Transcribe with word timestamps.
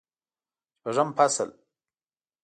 شپږم 0.79 1.09
فصل 1.17 1.49